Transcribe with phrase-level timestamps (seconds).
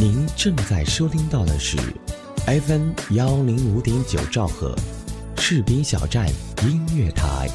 [0.00, 1.76] 您正在收听到的是
[2.46, 4.74] FM 幺零五点九兆赫，
[5.36, 6.26] 士兵小站
[6.62, 7.50] 音乐台。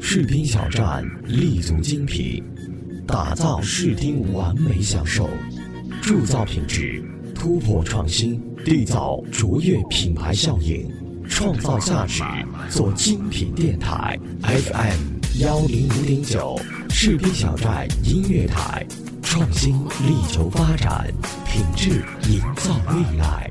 [0.00, 2.42] 士兵小站立足精品，
[3.06, 5.28] 打造视听完美享受，
[6.00, 7.04] 铸造品质，
[7.34, 10.88] 突破创新，缔造卓越品牌效应，
[11.28, 12.22] 创造价值，
[12.70, 14.18] 做精品电台。
[14.42, 16.56] FM 幺零五点九，
[16.88, 18.86] 士兵小寨音乐台，
[19.20, 21.12] 创新力求发展，
[21.44, 23.50] 品质营造未来。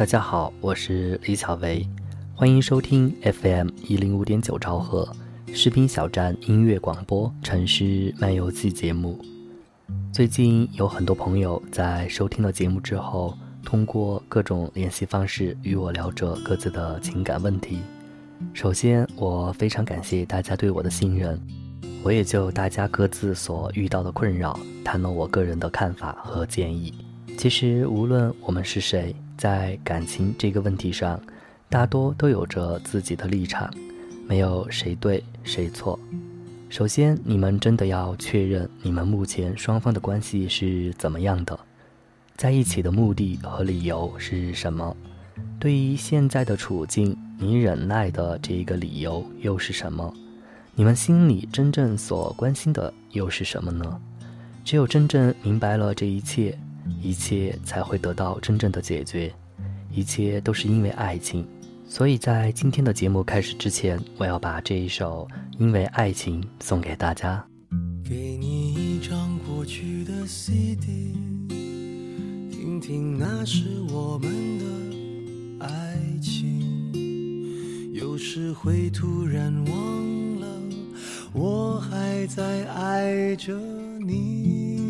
[0.00, 1.86] 大家好，我是李小维，
[2.34, 5.06] 欢迎收听 FM 一零五点九兆赫
[5.52, 9.22] 士兵小站音乐广播《城市漫游记》节目。
[10.10, 17.80] 最近有很多朋友在收听了节目之后，通过各种联系方式与我聊着各自的情感问题。
[18.54, 21.38] 首先，我非常感谢大家对我的信任，
[22.02, 26.94] 我也就大家各自所遇到的困扰，谈了我个人的看法和建议。
[27.36, 29.14] 其实，无论我们是谁。
[29.40, 31.18] 在感情这个问题上，
[31.70, 33.72] 大多都有着自己的立场，
[34.28, 35.98] 没有谁对谁错。
[36.68, 41.58] 首先，你们真的要确认你们目前双方的关系是怎么样的，
[42.36, 44.94] 在一起的目的和理由是什么？
[45.58, 50.12] 对于现在的处境，你忍耐的这一个理由又是什么？
[50.74, 53.98] 你们心里真正所关心的又是什么呢？
[54.66, 56.58] 只有真正明白了这一切。
[57.02, 59.32] 一切才会得到真正的解决，
[59.90, 61.46] 一切都是因为爱情，
[61.88, 65.26] 所以在今天的节目开始之前，我要把这一首
[65.58, 67.44] 《因为爱情》送给大家。
[68.04, 71.14] 给你一张过去的 CD，
[72.50, 80.46] 听听那是我们的爱情，有时会突然忘了，
[81.32, 83.56] 我还在爱着
[84.00, 84.89] 你。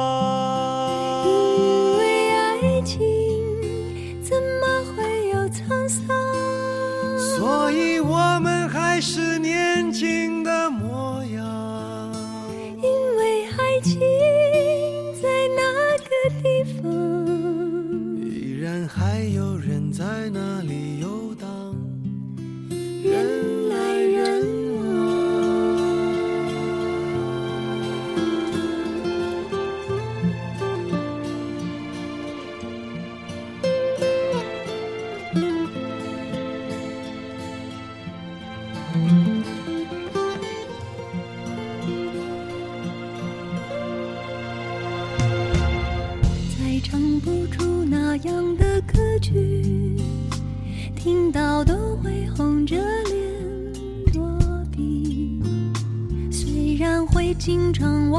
[7.41, 10.40] 所以我们还是年轻
[57.81, 58.10] 会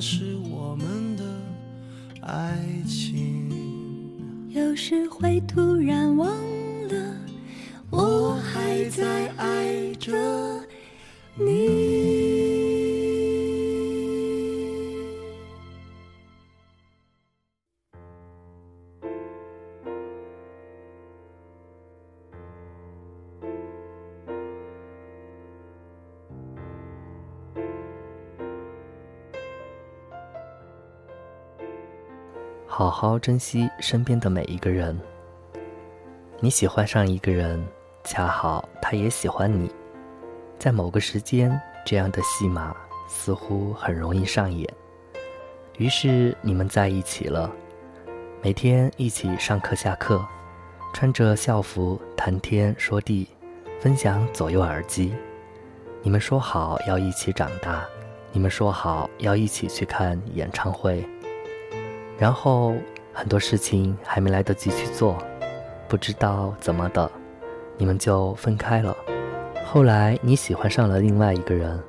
[0.00, 1.24] 是我们的
[2.22, 2.56] 爱
[2.86, 3.50] 情。
[4.48, 6.28] 有时会突然忘
[6.88, 7.16] 了，
[7.90, 10.12] 我还在爱着
[33.00, 35.00] 好好珍惜身边的每一个人。
[36.40, 37.64] 你喜欢上一个人，
[38.02, 39.70] 恰好他也喜欢你，
[40.58, 41.56] 在某个时间，
[41.86, 42.74] 这样的戏码
[43.06, 44.68] 似乎很容易上演。
[45.76, 47.48] 于是你们在一起了，
[48.42, 50.20] 每天一起上课下课，
[50.92, 53.28] 穿着校服谈天说地，
[53.78, 55.14] 分享左右耳机。
[56.02, 57.86] 你们说好要一起长大，
[58.32, 61.08] 你们说好要一起去看演唱会。
[62.18, 62.74] 然后
[63.12, 65.16] 很多事情还没来得及去做，
[65.86, 67.10] 不知道怎么的，
[67.76, 68.94] 你们就分开了。
[69.64, 71.80] 后来你喜欢上了另外一个人，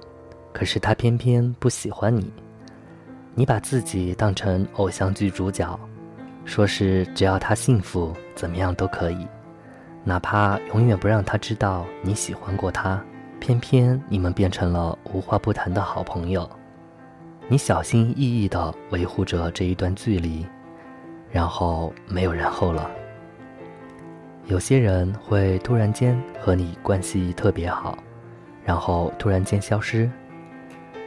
[0.53, 2.31] 可是他偏偏不喜欢你。
[3.33, 5.79] 你把自己当成偶像剧主角，
[6.45, 9.25] 说是只要他幸福，怎么样都可以，
[10.03, 13.01] 哪怕永远不让他知道你喜欢过他。
[13.39, 16.47] 偏偏你们变成了无话不谈的好朋友。
[17.51, 20.45] 你小心翼翼地维护着这一段距离，
[21.31, 22.87] 然后没有然后了。
[24.45, 27.97] 有些人会突然间和你关系特别好，
[28.63, 30.07] 然后突然间消失。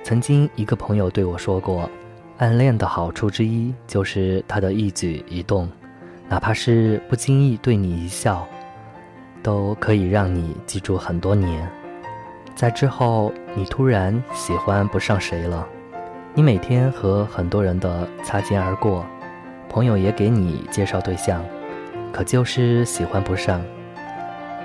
[0.03, 1.89] 曾经一个朋友对我说过，
[2.39, 5.71] 暗恋的好处之一就是他的一举一动，
[6.29, 8.45] 哪怕是不经意对你一笑，
[9.45, 11.71] 都可以让你记住很多年。
[12.57, 15.69] 在之后，你突然喜欢不上谁了。
[16.35, 19.05] 你每天和很多人的擦肩而过，
[19.69, 21.45] 朋友也给你介绍对象，
[22.11, 23.63] 可就是喜欢不上。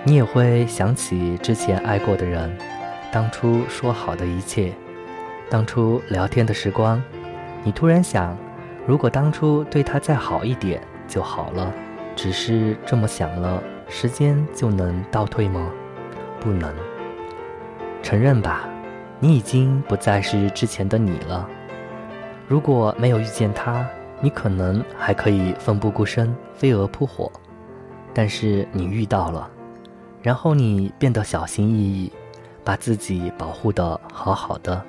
[0.05, 2.57] 你也会想起之前爱过的人，
[3.11, 4.71] 当初说好的一切，
[5.49, 7.03] 当初聊天的时光。
[7.65, 8.37] 你突然想，
[8.85, 11.73] 如果当初对他再好一点就好了。
[12.15, 15.69] 只是这么想了，时间就能倒退吗？
[16.39, 16.73] 不能。
[18.01, 18.69] 承认吧，
[19.19, 21.47] 你已经不再是之前的你了。
[22.47, 23.85] 如果没有遇见他，
[24.21, 27.29] 你可能还可以奋不顾身、飞蛾扑火。
[28.13, 29.49] 但是你遇到了，
[30.21, 32.11] 然后你变得小心翼翼，
[32.63, 34.81] 把自己保护的好好的。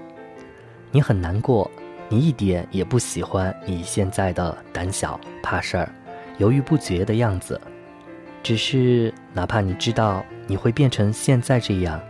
[0.92, 1.68] 你很难过，
[2.08, 5.92] 你一点也不喜欢你现在的胆小、怕事儿、
[6.38, 7.60] 犹豫不决的样子。
[8.40, 12.00] 只是哪怕你知道你会变成现在这样，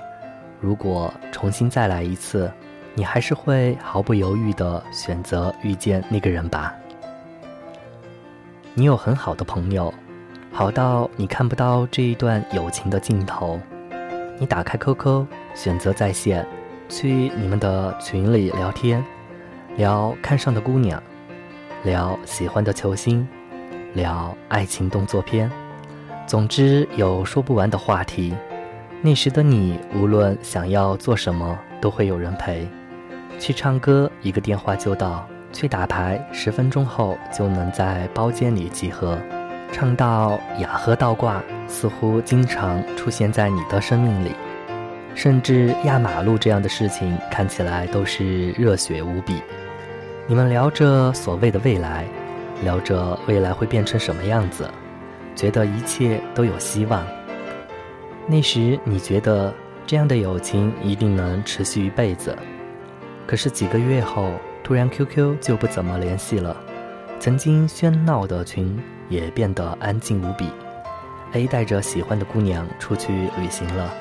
[0.60, 2.52] 如果重新再来一次。
[2.98, 6.74] 你还是会毫不犹豫的选择遇见那个人吧。
[8.74, 9.94] 你有很好的朋友，
[10.50, 13.60] 好到你看不到这一段友情的尽头。
[14.36, 15.24] 你打开 QQ，
[15.54, 16.44] 选择在线，
[16.88, 19.04] 去你们的群里聊天，
[19.76, 21.00] 聊看上的姑娘，
[21.84, 23.24] 聊喜欢的球星，
[23.94, 25.48] 聊爱情动作片，
[26.26, 28.34] 总之有说不完的话题。
[29.02, 32.66] 那时的你，无论想要做什么，都会有人陪。
[33.38, 39.18] 去唱歌，一个电话就到；去打牌，十分钟后就能在包间里集合。
[39.70, 44.32] 唱到雅和倒挂，似乎经常出现在你的生命里。
[45.14, 49.42] 甚至压马路这样的事情，看起来都是热血无比。
[50.26, 52.04] 你们聊着所谓的未来，
[52.62, 54.68] 聊着未来会变成什么样子，
[55.34, 57.04] 觉得一切都有希望。
[58.26, 59.52] 那时你觉得
[59.86, 62.36] 这样的友情一定能持续一辈子。
[63.28, 64.32] 可是几个月后，
[64.64, 66.56] 突然 QQ 就不怎么联系了，
[67.20, 70.48] 曾经喧闹的群也变得安静无比。
[71.32, 73.92] A 带着喜欢的姑娘出去旅行了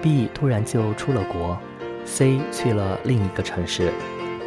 [0.00, 1.58] ，B 突然就出了国
[2.06, 3.92] ，C 去了另一个城市。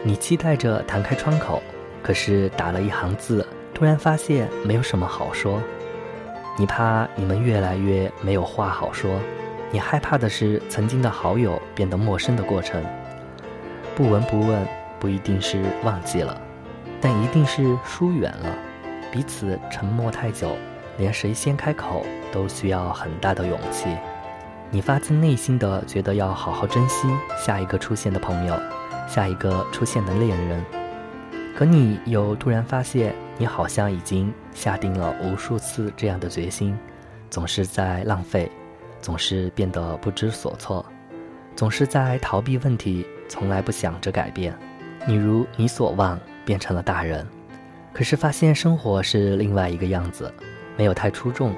[0.02, 1.62] 你期待着弹开窗口，
[2.02, 5.62] 可是打了一行字，突然发现没有什么好说。
[6.58, 9.20] 你怕你们越来越没有话好说，
[9.70, 12.84] 你害怕的是曾经的好友变得陌生的过程。
[13.96, 14.68] 不闻不问，
[15.00, 16.40] 不一定是忘记了，
[17.00, 18.54] 但一定是疏远了。
[19.10, 20.58] 彼此沉默太久，
[20.98, 23.88] 连谁先开口都需要很大的勇气。
[24.70, 28.60] 你发自内心的觉得要好好珍惜下一个出现的朋友，
[29.08, 30.62] 下一个出现的恋人，
[31.56, 36.78] 可你又突然发现，你好像已经下定了无数次这样的决心，
[37.30, 38.52] 总是在浪费，
[39.00, 40.86] 总是变得不知所措，
[41.56, 44.58] 总是在逃避问题，从来不想着改变。
[45.08, 47.26] 你如你所望，变成了大人。
[47.94, 50.34] 可是发现生活是另外一个样子，
[50.76, 51.54] 没有太出众，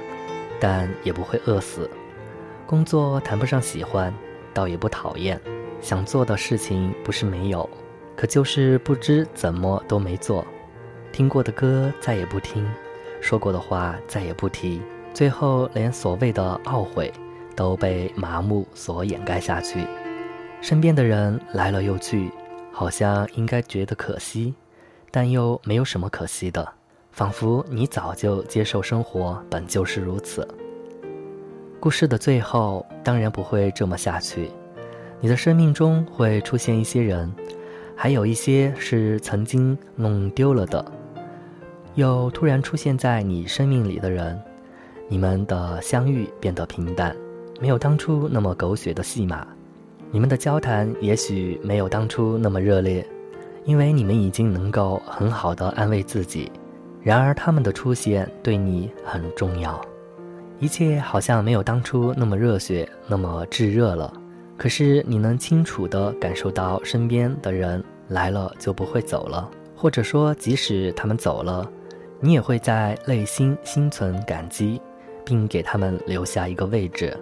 [0.60, 1.90] 但也不会饿死。
[2.66, 4.14] 工作谈不上喜欢，
[4.54, 5.40] 倒也不讨厌。
[5.82, 7.68] 想做的事情不是没有，
[8.16, 10.46] 可就是不知怎么都没做。
[11.12, 12.68] 听过的歌再也不听，
[13.22, 14.82] 说过的话再也不提，
[15.14, 17.12] 最后连所谓的懊悔
[17.56, 19.80] 都被麻木所掩盖下去。
[20.62, 22.30] 身边的人来了又去，
[22.72, 24.54] 好像应该觉得可惜。
[25.10, 26.68] 但又没有什么可惜的，
[27.12, 30.46] 仿佛你早就接受生活本就是如此。
[31.80, 34.52] 故事的最后当然不会这么下去，
[35.22, 37.34] 你的生命中会出现一些人，
[37.96, 40.84] 还有一些是曾经弄丢了的，
[41.96, 44.40] 又突然出现在你生命里的人，
[45.08, 47.16] 你们的相遇变得平淡，
[47.62, 49.48] 没有当初那么狗血的戏码，
[50.12, 53.06] 你们的交谈也许没有当初那么热烈。
[53.66, 56.50] 因为你们已经能够很好的安慰自己，
[57.02, 59.82] 然而他们的出现对你很重要，
[60.60, 64.14] 一切好像没有当初那么热血，那么炙热了。
[64.56, 71.70] 可是你能清楚地感受到身边的人来了就不会走了，或者说即使他们走了，
[72.22, 74.82] 你也会在内心心存感激，
[75.26, 77.14] 并给他们留下一个位置。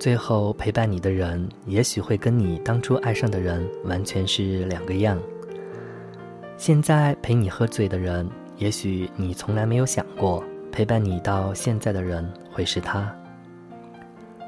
[0.00, 5.20] 最后陪伴你的人，也许会跟你当初爱上的人完全是两个样。
[6.56, 8.26] 现在陪你喝醉的人，
[8.56, 10.42] 也许你从来没有想过，
[10.72, 13.14] 陪伴你到现在的人会是他。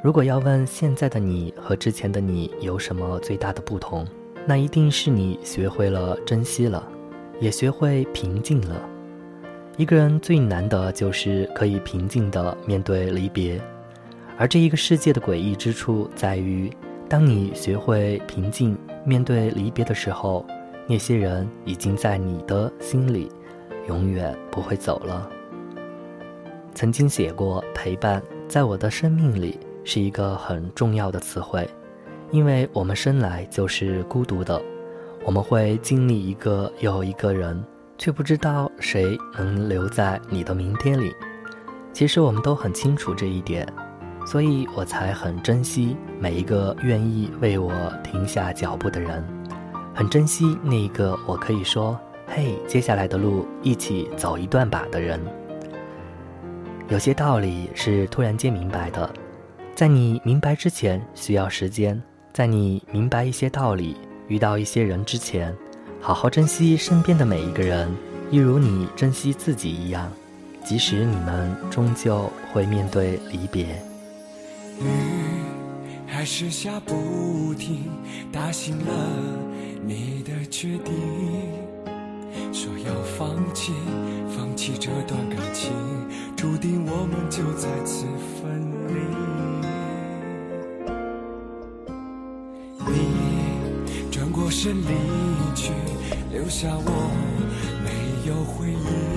[0.02, 4.06] 如果要问现在的你和之前的你有什么最大的不同，
[4.46, 6.82] 那一定是你学会了珍惜了，
[7.40, 8.80] 也学会平静了。
[9.76, 13.60] 一个人最难的就是可以平静的面对离别，
[14.42, 16.68] 而这一个世界的诡异之处在于，
[17.08, 20.44] 当你学会平静面对离别的时候。
[20.88, 23.30] 那些人已经在你的心里，
[23.86, 25.30] 永远不会走了。
[26.74, 31.70] 曾经写过，陪伴在我的生命里是一个很重要的词汇，
[32.32, 34.60] 因为我们生来就是孤独的，
[35.24, 37.64] 我们会经历一个又一个人，
[37.96, 41.14] 却不知道谁能留在你的明天里。
[41.92, 43.64] 其实我们都很清楚这一点，
[44.26, 49.24] 所以我才很珍惜每一个愿意为我停下脚步的人。
[49.94, 55.20] 很珍惜那一个我可以说“嘿，接下来的路一起走一段吧”的人。
[56.88, 59.10] 有些道理是突然间明白的，
[59.74, 62.00] 在你明白之前需要时间。
[62.32, 63.96] 在你明白一些道理、
[64.28, 65.54] 遇到一些人之前，
[66.00, 67.94] 好好珍惜身边的每一个人，
[68.30, 70.10] 一如你珍惜自己一样。
[70.64, 73.66] 即使你们终究会面对离别。
[74.80, 74.84] 雨
[76.06, 77.90] 还是下不停，
[78.30, 78.92] 打醒了。
[79.84, 80.94] 你的决定，
[82.52, 83.72] 说要放弃，
[84.28, 85.72] 放弃这段感情，
[86.36, 88.06] 注定我们就再次
[88.40, 88.94] 分离。
[92.86, 94.94] 你转过身离
[95.54, 95.72] 去，
[96.32, 97.10] 留下我
[97.82, 97.90] 没
[98.28, 99.11] 有回忆。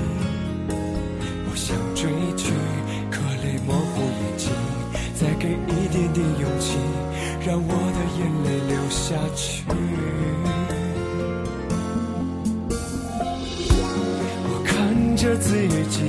[15.45, 15.53] 自
[15.89, 16.01] 己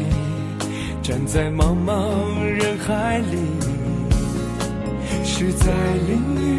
[1.03, 3.37] 站在茫茫人海里，
[5.23, 5.67] 是在
[6.09, 6.59] 淋雨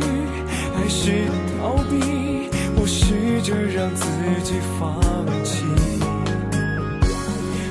[0.75, 1.25] 还是
[1.57, 2.51] 逃避？
[2.75, 4.05] 我试着让自
[4.43, 5.01] 己放
[5.43, 5.65] 弃。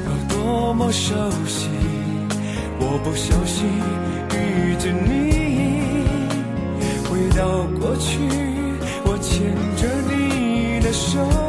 [0.06, 1.14] 有多么熟
[1.46, 1.68] 悉，
[2.80, 3.64] 我不小心
[4.34, 5.14] 遇见你。
[7.08, 8.18] 回到过去，
[9.04, 11.45] 我牵着你的手。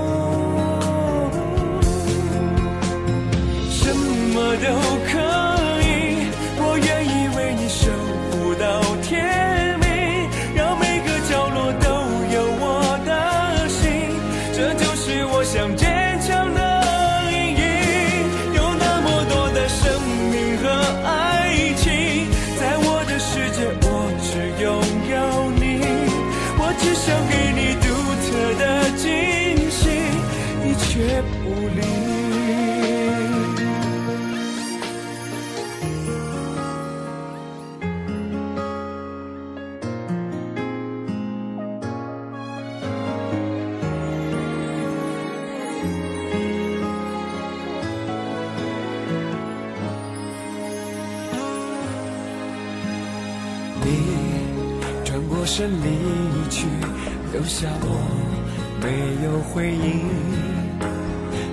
[59.24, 60.05] 有回应。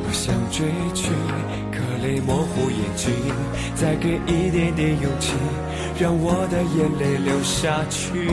[0.06, 1.10] 我想追去，
[1.72, 3.10] 可泪模糊眼睛。
[3.74, 5.32] 再给一点点勇气，
[5.98, 8.28] 让我的眼泪流下去。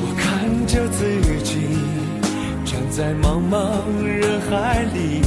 [0.00, 0.98] 我看着自
[1.42, 1.50] 己，
[2.64, 3.56] 站在茫茫
[4.04, 5.22] 人海里，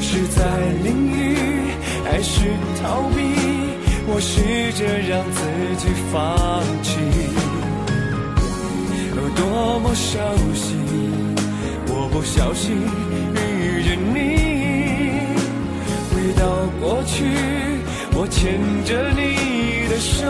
[0.00, 0.40] 是在
[0.84, 1.20] 淋雨。
[2.04, 2.40] 还是
[2.82, 3.20] 逃避，
[4.06, 5.40] 我试着让自
[5.78, 6.90] 己放弃。
[9.36, 10.18] 多么熟
[10.54, 10.74] 悉，
[11.88, 12.76] 我不小心
[13.34, 14.16] 遇见你。
[16.10, 16.42] 回到
[16.80, 17.24] 过去，
[18.14, 20.20] 我牵着你的手，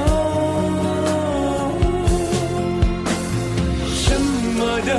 [3.87, 4.19] 什
[4.57, 4.91] 么都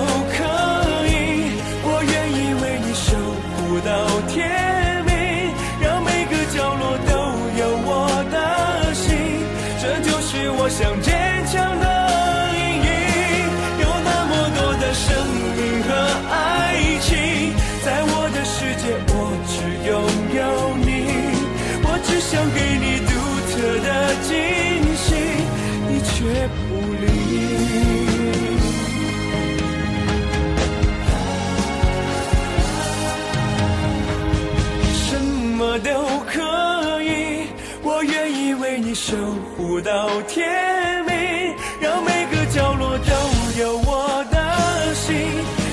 [39.93, 45.15] 到天明，让每个角落都有我的心。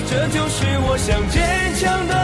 [0.07, 1.41] 这就是我想坚
[1.79, 2.20] 强的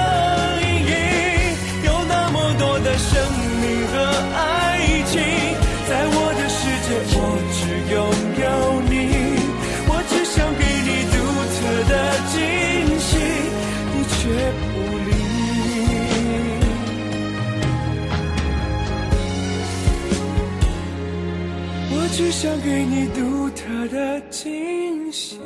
[22.28, 25.40] 只想给你独特的惊喜，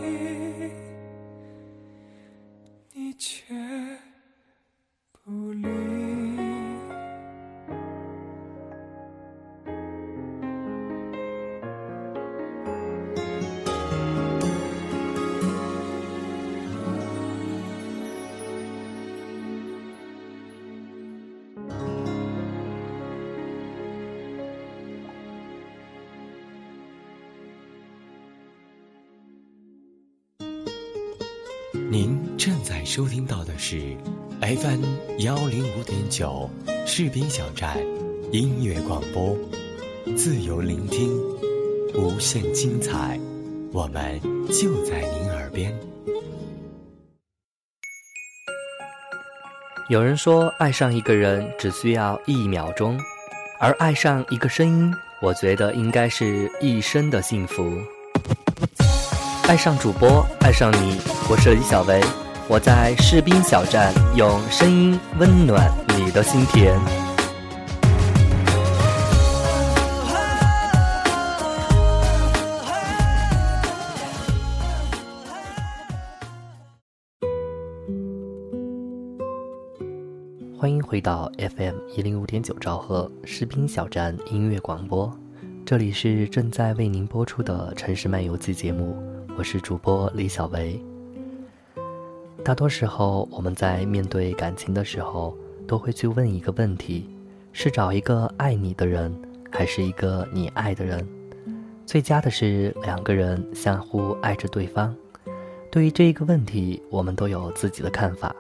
[2.92, 3.54] 你却
[32.94, 33.96] 收听到的是
[34.42, 34.84] FM
[35.20, 36.50] 幺零五点九
[36.86, 37.78] 士兵小站
[38.34, 39.34] 音乐广播，
[40.18, 41.18] 自由聆听，
[41.96, 43.18] 无限精彩，
[43.72, 45.74] 我们就在您耳边。
[49.88, 53.00] 有人说，爱上一个人只需要一秒钟，
[53.58, 57.72] 而爱上一个声音，我觉得应该是一生的幸福。
[59.44, 61.00] 爱上主播，爱上你，
[61.30, 62.02] 我是李小维，
[62.54, 66.78] 我在士兵小站用声音温暖你的心田。
[80.60, 85.10] 欢迎回到 FM 一零五点九兆赫士兵小站音乐广播，
[85.66, 89.02] 这里是正在为您播出的城市漫游记节目。
[89.38, 90.91] 我是主播李小维。
[92.44, 97.08] 大多时候，我们在面对感情的时候，都会去问一个问题：
[97.54, 99.16] 是找一个爱你的人，
[99.52, 101.08] 还是一个你爱的人？
[101.86, 104.96] 最佳的是两个人相互爱着对方。
[105.70, 108.36] 对于这一个问题，我们都有自己的看法。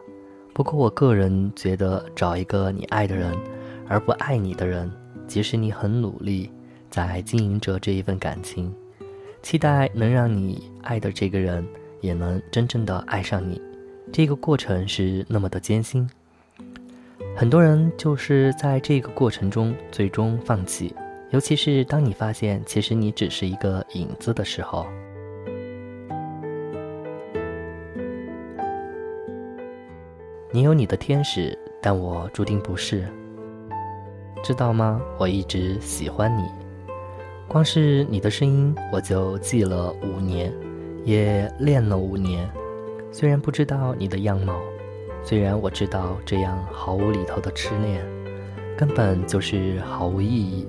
[0.52, 3.38] 不过，我个人觉得，找一个你爱的人，
[3.88, 4.92] 而不爱你的人，
[5.28, 6.50] 即使你很努力，
[6.90, 8.74] 在经营着这一份感情。
[9.44, 11.64] 期待能让你爱的这个人
[12.02, 13.62] 也能真正的爱上你，
[14.13, 16.10] 这个过程是那么的艰辛。
[17.34, 20.93] 很多人就是在这个过程中最终放弃，
[21.30, 24.86] 尤其是当你发现其实你只是一个影子的时候。
[30.52, 33.08] 你有你的天使，但我注定不是。
[34.43, 35.02] 知道吗？
[35.17, 36.43] 我一直喜欢你。
[37.47, 40.54] 光是你的声音，我就记了五年，
[41.06, 42.50] 也练了五年。
[43.12, 44.56] 虽然不知道你的样貌，
[45.21, 48.06] 虽然我知道这样毫无厘头的痴恋，
[48.78, 50.65] 根本就是毫无意义，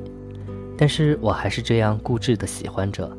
[0.76, 3.10] 但是我还是这样固执的喜欢着。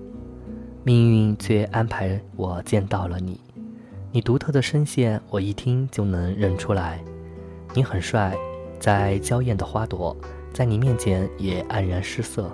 [0.83, 3.39] 命运却安排我见到了你，
[4.12, 7.01] 你独特的声线，我一听就能认出来。
[7.73, 8.38] 你很帅，
[8.77, 10.15] 在娇艳的花朵，
[10.51, 12.51] 在你面前也黯然失色。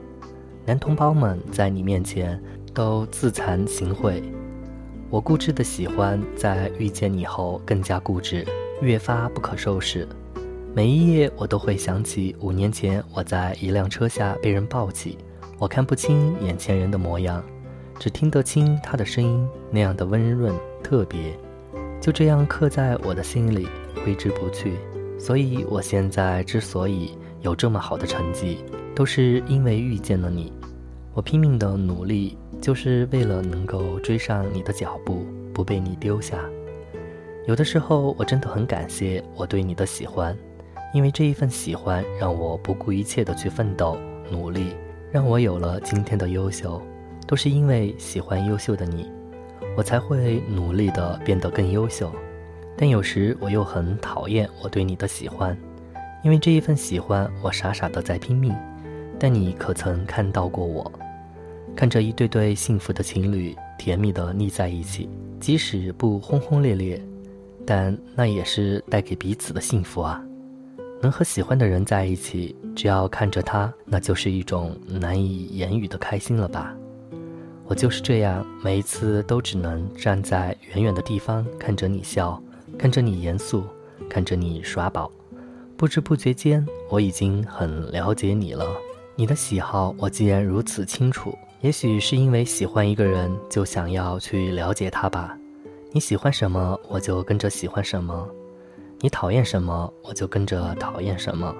[0.65, 2.39] 男同胞们在你面前
[2.75, 4.21] 都自惭形秽。
[5.11, 8.45] 我固执的喜欢，在遇见你后更加固执，
[8.79, 10.07] 越发不可收拾。
[10.75, 15.17] 每一夜，我都会想起五年前我在一辆车下被人抱起，
[15.57, 17.43] 我看不清眼前人的模样，
[17.97, 21.35] 只听得清他的声音，那样的温润特别，
[21.99, 23.67] 就这样刻在我的心里，
[24.05, 24.73] 挥之不去。
[25.17, 30.53] 所以，我现在之所以有这么好的成绩，都是因为遇见了你。
[31.15, 36.37] 我拼命的努力，就是为了能够追上你的脚步，不被你丢下。
[37.47, 40.37] 有的时候，我真的很感谢我对你的喜欢。
[40.91, 43.97] 因为这一份喜欢，让我不顾一切的去奋斗、
[44.31, 44.75] 努力，
[45.11, 46.81] 让我有了今天的优秀，
[47.27, 49.07] 都是因为喜欢优秀的你，
[49.77, 52.11] 我才会努力的变得更优秀。
[52.75, 55.55] 但有时我又很讨厌我对你的喜欢，
[56.23, 58.55] 因为这一份喜欢，我傻傻的在拼命。
[59.19, 60.91] 但你可曾看到过我？
[61.79, 65.07] 看着一对对幸福的情侣甜蜜的腻在一起，
[65.39, 67.01] 即使不轰轰烈烈，
[67.65, 70.21] 但那也是带给彼此的幸福啊。
[71.01, 76.75] 能和喜欢的人在一起，只要看着他，那就是一种难以言语的开心了吧？
[77.65, 82.43] 我就是这样，每一次都只能站在远远的地方看着你笑，
[82.77, 83.63] 看着你严肃，
[84.09, 85.09] 看着你耍宝。
[85.77, 88.67] 不知不觉间，我已经很了解你了。
[89.15, 95.37] 你的喜好，我既然如此清楚，也许是因为喜欢一个人，就想要去了解他吧。
[95.91, 98.25] 你喜欢什么，我就跟着喜欢什么。
[99.01, 101.53] 你讨厌什么，我就跟着讨厌什么，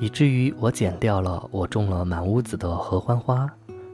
[0.00, 3.46] 以至于我剪掉了我种了满屋子的合欢花，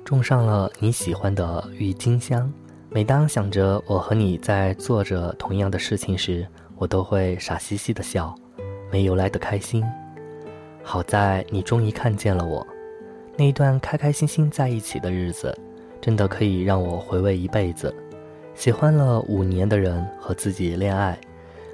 [0.04, 2.52] 种上了你喜欢的郁金香。
[2.88, 8.32] 每当想着我和你在做着同样的事情时，我都会傻兮兮的笑，
[8.92, 9.84] 没由来的开心。
[10.84, 12.64] 好在你终于看见了我，
[13.36, 15.56] 那一段开开心心在一起的日子，
[16.00, 17.94] 真的可以让我回味一辈子。
[18.54, 21.18] 喜欢了五年的人和自己恋爱。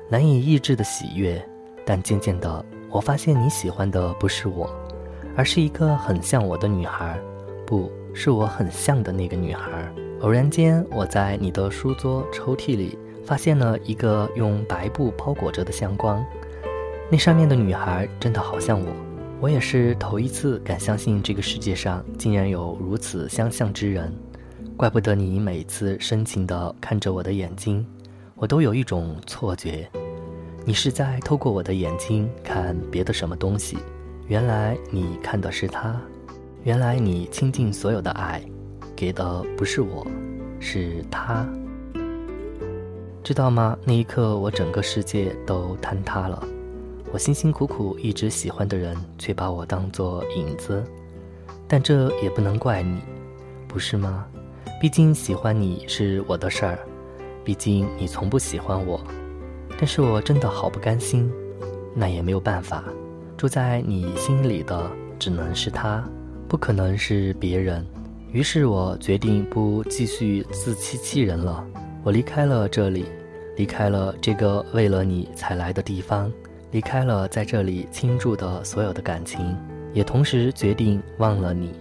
[0.09, 1.45] 难以抑制的喜悦，
[1.85, 4.71] 但渐渐的，我发现你喜欢的不是我，
[5.35, 7.19] 而是一个很像我的女孩，
[7.67, 9.93] 不是我很像的那个女孩。
[10.21, 16.25] 偶然间，我在你的书桌抽屉里发现了一个用白布包裹着的相框，
[17.11, 18.87] 那上面的女孩真的好像我。
[19.39, 24.11] 我也是头一次敢相信这个世界上竟然有如此相像之人，
[24.79, 27.87] 怪不得你每次深情地看着我的眼睛。
[28.35, 29.89] 我都有一种错觉，
[30.65, 33.77] 你是在透过我的眼睛看别的什么东西。
[34.27, 36.01] 原来你看的是他，
[36.65, 38.43] 原来你倾尽所有的爱，
[38.97, 40.07] 给的不是我，
[40.59, 41.47] 是他。
[43.23, 43.77] 知道吗？
[43.85, 46.43] 那一刻，我整个世界都坍塌了。
[47.13, 50.85] 我辛辛苦苦一直喜欢的人，却把我当做影子。
[51.69, 53.01] 但这也不能怪你，
[53.67, 54.27] 不是吗？
[54.81, 56.79] 毕竟喜欢你是我的事儿。
[57.45, 59.01] 毕竟你从不喜欢我，
[59.79, 61.31] 但是我真的好不甘心。
[61.95, 62.85] 那也没有办法，
[63.37, 66.05] 住在你心里的只能是他，
[66.47, 67.87] 不可能是别人。
[68.33, 71.65] 于是我决定不继续自欺欺人了。
[72.03, 73.07] 我离开了这里，
[73.57, 76.31] 离开了这个为了你才来的地方，
[76.77, 79.57] 离开了在这里倾注的所有的感情，
[79.95, 81.73] 也同时决定忘了你。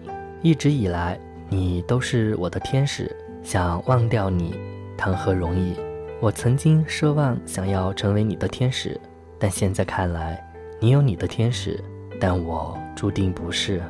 [0.41, 4.55] 一直以来，你都是我的天使，想忘掉你。
[4.95, 5.73] 谈何容易！
[6.21, 8.97] 我曾经奢望想要成为你的天使，
[9.37, 10.41] 但现在看来，
[10.79, 11.77] 你有你的天使，
[12.17, 13.83] 但我注定不是。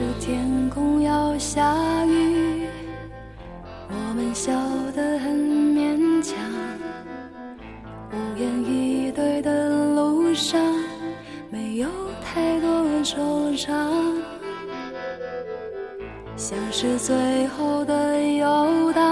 [0.00, 2.66] 这天空要下雨，
[3.90, 4.50] 我们笑
[4.96, 6.38] 得很勉强。
[8.10, 10.58] 无言以对的路上，
[11.50, 11.88] 没有
[12.24, 12.70] 太多
[13.04, 13.14] 惆
[13.54, 13.92] 怅，
[16.34, 19.04] 像是最后的游荡，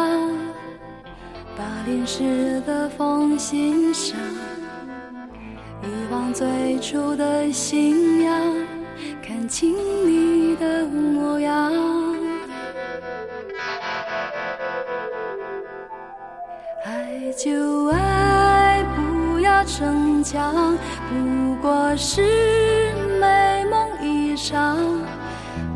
[1.55, 4.19] 把淋湿的风欣赏。
[5.83, 8.33] 遗忘最初的信仰，
[17.39, 20.77] 就爱，不要逞强，
[21.09, 24.77] 不过是美梦一场。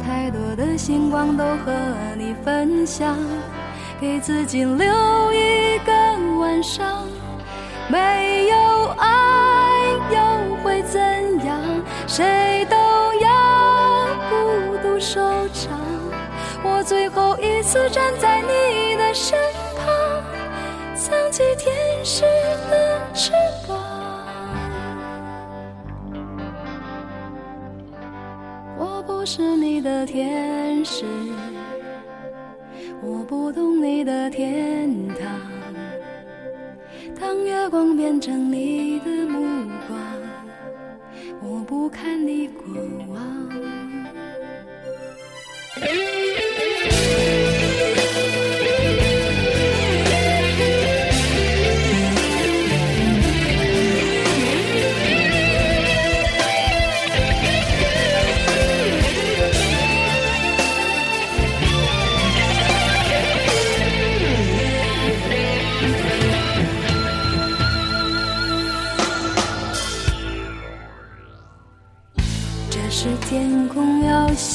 [0.05, 0.77] 太多的。
[0.77, 1.72] 星光都和
[2.18, 3.16] 你分享，
[4.01, 5.92] 给自己留一个
[6.40, 7.07] 晚上。
[7.88, 9.70] 没有爱
[10.11, 11.01] 又会怎
[11.46, 11.61] 样？
[12.09, 15.20] 谁都要孤独收
[15.51, 15.79] 场。
[16.64, 19.38] 我最后一次站在你的身
[19.77, 19.94] 旁，
[21.12, 22.22] 藏起天使
[22.70, 23.33] 的翅
[23.68, 23.79] 膀。
[28.79, 31.05] 我不是你的天使，
[33.03, 35.29] 我不懂你的天堂。
[37.20, 40.01] 当月光变成你的目光，
[41.42, 42.64] 我不看你过
[43.09, 43.53] 往。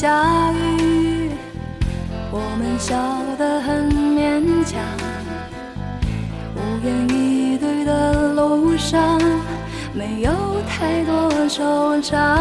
[0.07, 1.31] 下雨，
[2.31, 2.95] 我们笑
[3.37, 4.79] 得很勉强。
[6.55, 9.19] 无言以对的路上，
[9.93, 10.31] 没有
[10.65, 12.39] 太多惆怅，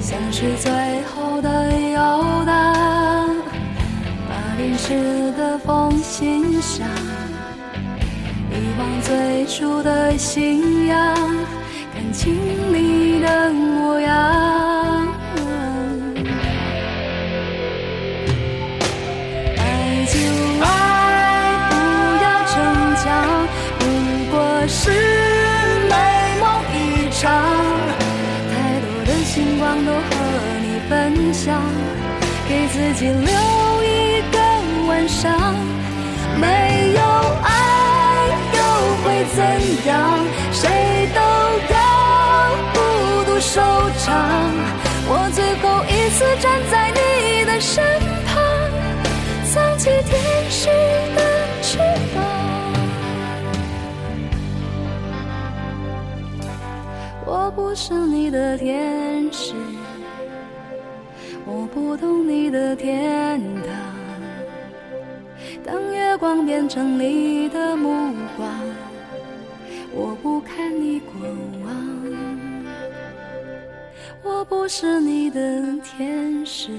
[0.00, 0.72] 像是最
[1.12, 1.98] 后的游
[2.46, 3.28] 荡，
[4.26, 6.88] 把淋湿的风欣赏，
[8.50, 11.14] 遗忘最初的信仰。
[11.92, 12.34] 看清
[12.72, 14.59] 你的模样。
[31.50, 31.60] 分享，
[32.48, 33.32] 给自己留
[33.82, 34.38] 一个
[34.86, 35.54] 晚上。
[36.38, 37.00] 没有
[37.42, 37.48] 爱
[38.54, 38.58] 又
[39.02, 39.38] 会怎
[39.86, 39.90] 样？
[40.52, 41.20] 谁都
[41.74, 41.76] 要
[42.72, 42.78] 孤
[43.26, 43.60] 独收
[43.98, 44.08] 场。
[45.08, 47.84] 我最后一次站在你的身
[48.26, 48.32] 旁，
[49.44, 50.10] 藏起天
[50.48, 50.68] 使
[51.16, 51.18] 的
[51.62, 51.78] 翅
[52.14, 52.24] 膀。
[57.26, 59.54] 我不是你的天使，
[61.72, 63.74] 不懂你的天堂。
[65.64, 68.48] 当月光变成你的目光，
[69.92, 71.12] 我不看你过
[71.64, 71.70] 往。
[74.22, 76.72] 我不是你的天使，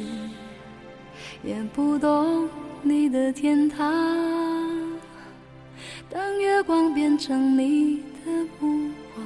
[1.43, 2.47] 也不懂
[2.81, 3.91] 你的天堂。
[6.09, 9.25] 当月光变成你的目光，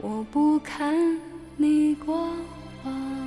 [0.00, 0.94] 我不看
[1.56, 2.14] 你过
[2.84, 3.19] 往。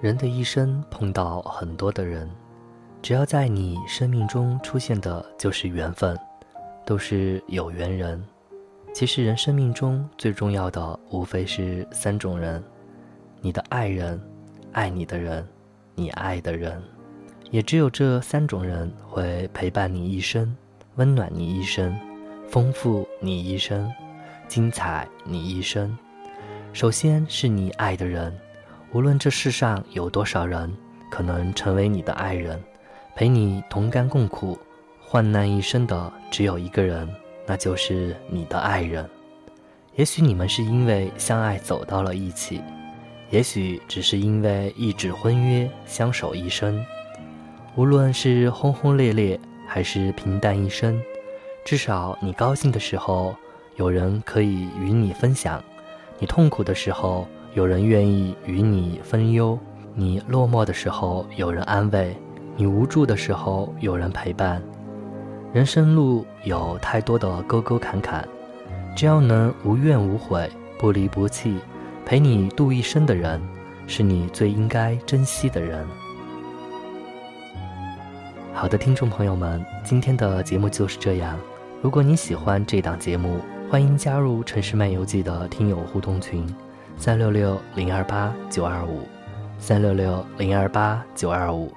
[0.00, 2.26] 人的一生碰到很多的人，
[3.02, 6.18] 只要在你生命中出现的就是缘分，
[6.86, 8.22] 都是有缘人。
[8.94, 12.64] 其实人生命中最重要的无非是三种人：
[13.42, 14.18] 你的爱人、
[14.72, 15.46] 爱你的人、
[15.94, 16.82] 你爱的人。
[17.50, 20.56] 也只有这三种人会陪伴你一生，
[20.94, 21.94] 温暖你一生，
[22.48, 23.92] 丰富你一生，
[24.48, 25.94] 精彩你一生。
[26.72, 28.34] 首先是你爱的人。
[28.92, 30.68] 无论这世上有多少人
[31.08, 32.60] 可能成为你的爱人，
[33.14, 34.58] 陪你同甘共苦、
[35.00, 37.08] 患难一生的只有一个人，
[37.46, 39.08] 那就是你的爱人。
[39.94, 42.60] 也许你们是因为相爱走到了一起，
[43.30, 46.84] 也许只是因为一纸婚约相守一生。
[47.76, 51.00] 无论是轰轰烈烈还是平淡一生，
[51.64, 53.36] 至少你高兴的时候
[53.76, 55.62] 有人可以与你分享，
[56.18, 57.28] 你痛苦的时候。
[57.52, 59.58] 有人愿意与你分忧，
[59.94, 62.16] 你落寞的时候有人安慰，
[62.56, 64.62] 你无助的时候有人陪伴。
[65.52, 68.26] 人生路有太多的沟沟坎坎，
[68.94, 71.58] 只要能无怨无悔、不离不弃，
[72.06, 73.40] 陪你度一生的人，
[73.88, 75.84] 是你最应该珍惜的人。
[78.54, 81.36] 好的，听众朋友们，今天的节目就是这样。
[81.82, 86.46] 如果你喜欢这档节目，欢迎加入《城市漫游记》的听友互动群。
[87.00, 89.08] 三六六零二八九二五，
[89.58, 91.72] 三六六零二八九二五，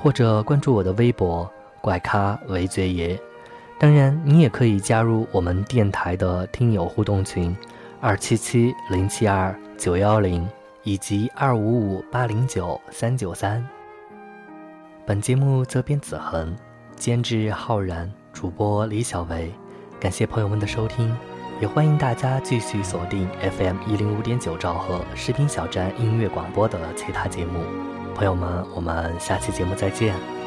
[0.00, 1.50] 或者关注我的微博
[1.82, 3.20] “怪咖维爵爷”，
[3.80, 7.54] 当然，你也可以加入我们电台的听友互动群，
[8.00, 10.48] 二七七零七二九幺零
[10.84, 13.66] 以及二五五八零九三九三。
[15.04, 16.56] 本节目责编子恒，
[16.94, 19.52] 监制浩然，主播李小维。
[19.98, 21.12] 感谢朋友们的收听，
[21.60, 27.62] 也欢迎大家继续锁定 FM 一零五点九兆赫视频小站音乐广播的其他节目。
[28.14, 30.39] 朋友们，我们下期节目再见。